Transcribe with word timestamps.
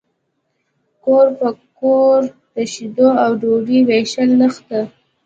کور 1.03 1.25
په 1.39 1.49
کور 1.79 2.17
د 2.53 2.55
شیدو 2.73 3.07
او 3.23 3.31
ډوډۍ 3.41 3.79
ویشل 3.87 4.29
نشته 4.41 4.79